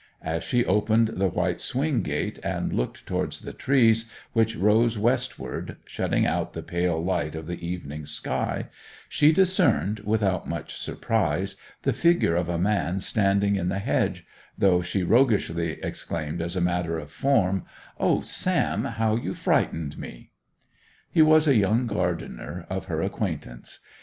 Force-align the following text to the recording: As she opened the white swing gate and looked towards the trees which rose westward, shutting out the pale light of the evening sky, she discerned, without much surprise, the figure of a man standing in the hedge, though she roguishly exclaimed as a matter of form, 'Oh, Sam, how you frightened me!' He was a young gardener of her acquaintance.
As 0.23 0.43
she 0.43 0.65
opened 0.65 1.09
the 1.09 1.27
white 1.27 1.61
swing 1.61 2.01
gate 2.01 2.39
and 2.43 2.73
looked 2.73 3.05
towards 3.05 3.41
the 3.41 3.53
trees 3.53 4.09
which 4.33 4.55
rose 4.55 4.97
westward, 4.97 5.77
shutting 5.85 6.25
out 6.25 6.53
the 6.53 6.63
pale 6.63 6.99
light 7.03 7.35
of 7.35 7.45
the 7.45 7.63
evening 7.63 8.07
sky, 8.07 8.69
she 9.07 9.31
discerned, 9.31 9.99
without 9.99 10.49
much 10.49 10.75
surprise, 10.75 11.55
the 11.83 11.93
figure 11.93 12.35
of 12.35 12.49
a 12.49 12.57
man 12.57 12.99
standing 12.99 13.55
in 13.55 13.69
the 13.69 13.77
hedge, 13.77 14.25
though 14.57 14.81
she 14.81 15.03
roguishly 15.03 15.73
exclaimed 15.83 16.41
as 16.41 16.55
a 16.55 16.61
matter 16.61 16.97
of 16.97 17.11
form, 17.11 17.65
'Oh, 17.99 18.21
Sam, 18.21 18.85
how 18.85 19.15
you 19.15 19.35
frightened 19.35 19.99
me!' 19.99 20.31
He 21.11 21.21
was 21.21 21.47
a 21.47 21.55
young 21.55 21.85
gardener 21.85 22.65
of 22.71 22.85
her 22.85 23.03
acquaintance. 23.03 23.81